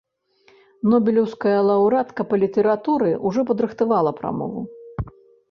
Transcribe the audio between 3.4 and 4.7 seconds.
падрыхтавала прамову.